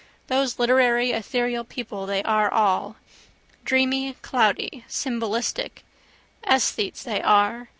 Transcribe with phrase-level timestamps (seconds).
[0.29, 2.95] Those literary etherial people they are all.
[3.65, 5.83] Dreamy, cloudy, symbolistic.
[6.43, 7.69] Esthetes they are.